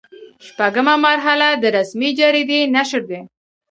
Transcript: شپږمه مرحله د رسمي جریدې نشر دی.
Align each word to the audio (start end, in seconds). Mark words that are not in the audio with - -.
شپږمه 0.47 0.95
مرحله 1.07 1.47
د 1.61 1.63
رسمي 1.77 2.09
جریدې 2.19 2.59
نشر 2.75 3.01
دی. 3.09 3.19